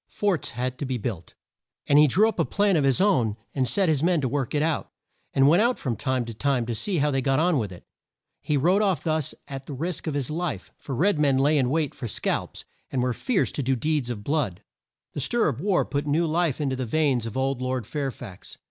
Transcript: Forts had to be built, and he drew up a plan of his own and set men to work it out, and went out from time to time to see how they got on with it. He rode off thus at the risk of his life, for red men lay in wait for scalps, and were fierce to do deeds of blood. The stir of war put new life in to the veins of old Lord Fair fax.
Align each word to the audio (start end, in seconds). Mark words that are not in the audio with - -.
Forts 0.07 0.49
had 0.53 0.79
to 0.79 0.85
be 0.85 0.97
built, 0.97 1.35
and 1.85 1.99
he 1.99 2.07
drew 2.07 2.27
up 2.27 2.39
a 2.39 2.43
plan 2.45 2.75
of 2.75 2.83
his 2.83 2.99
own 2.99 3.37
and 3.53 3.67
set 3.67 4.01
men 4.01 4.19
to 4.21 4.27
work 4.27 4.55
it 4.55 4.63
out, 4.63 4.89
and 5.31 5.47
went 5.47 5.61
out 5.61 5.77
from 5.77 5.95
time 5.95 6.25
to 6.25 6.33
time 6.33 6.65
to 6.65 6.73
see 6.73 6.97
how 6.97 7.11
they 7.11 7.21
got 7.21 7.37
on 7.37 7.59
with 7.59 7.71
it. 7.71 7.83
He 8.41 8.57
rode 8.57 8.81
off 8.81 9.03
thus 9.03 9.35
at 9.47 9.67
the 9.67 9.73
risk 9.73 10.07
of 10.07 10.15
his 10.15 10.31
life, 10.31 10.71
for 10.79 10.95
red 10.95 11.19
men 11.19 11.37
lay 11.37 11.55
in 11.55 11.69
wait 11.69 11.93
for 11.93 12.07
scalps, 12.07 12.65
and 12.89 13.03
were 13.03 13.13
fierce 13.13 13.51
to 13.51 13.61
do 13.61 13.75
deeds 13.75 14.09
of 14.09 14.23
blood. 14.23 14.63
The 15.13 15.21
stir 15.21 15.47
of 15.47 15.61
war 15.61 15.85
put 15.85 16.07
new 16.07 16.25
life 16.25 16.59
in 16.59 16.71
to 16.71 16.75
the 16.75 16.87
veins 16.87 17.27
of 17.27 17.37
old 17.37 17.61
Lord 17.61 17.85
Fair 17.85 18.09
fax. 18.09 18.57